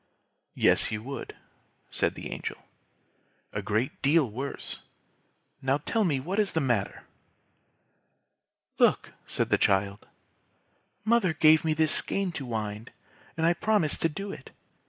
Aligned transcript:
"Yes, 0.55 0.91
you 0.91 1.03
would," 1.03 1.35
said 1.91 2.15
the 2.15 2.31
Angel; 2.31 2.57
"a 3.53 3.61
great 3.61 4.01
deal 4.01 4.27
worse. 4.27 4.81
Now 5.61 5.77
tell 5.77 6.03
me 6.03 6.19
what 6.19 6.39
is 6.39 6.53
the 6.53 6.59
matter!" 6.59 7.03
"Look!" 8.79 9.13
said 9.27 9.49
the 9.49 9.59
child. 9.59 10.07
"Mother 11.05 11.33
gave 11.35 11.63
me 11.63 11.75
this 11.75 11.93
skein 11.93 12.31
to 12.31 12.47
wind, 12.47 12.89
and 13.37 13.45
I 13.45 13.53
promised 13.53 14.01
to 14.01 14.09
do 14.09 14.31
it. 14.31 14.49